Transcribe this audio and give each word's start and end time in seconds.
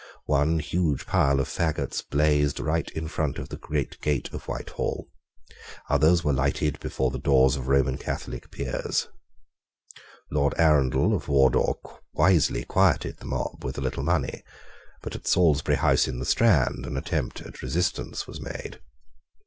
One 0.25 0.57
huge 0.57 1.05
pile 1.05 1.39
of 1.39 1.47
faggots 1.47 2.01
blazed 2.01 2.59
right 2.59 2.89
in 2.95 3.07
front 3.07 3.37
of 3.37 3.49
the 3.49 3.55
great 3.55 4.01
gate 4.01 4.33
of 4.33 4.47
Whitehall. 4.47 5.09
Others 5.91 6.23
were 6.23 6.33
lighted 6.33 6.79
before 6.79 7.11
the 7.11 7.19
doors 7.19 7.55
of 7.55 7.67
Roman 7.67 7.99
Catholic 7.99 8.49
Peers. 8.49 9.09
Lord 10.31 10.55
Arundell 10.57 11.13
of 11.13 11.27
Wardour 11.27 11.75
wisely 12.13 12.65
quieted 12.65 13.17
the 13.17 13.25
mob 13.25 13.63
with 13.63 13.77
a 13.77 13.81
little 13.81 14.01
money: 14.01 14.41
but 15.03 15.13
at 15.15 15.27
Salisbury 15.27 15.77
House 15.77 16.07
in 16.07 16.17
the 16.17 16.25
Strand 16.25 16.87
an 16.87 16.97
attempt 16.97 17.39
at 17.41 17.61
resistance 17.61 18.25
was 18.25 18.41
made. 18.41 18.81